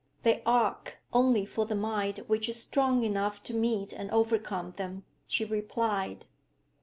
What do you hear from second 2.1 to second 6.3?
which is strong enough to meet and overcome them,' she replied.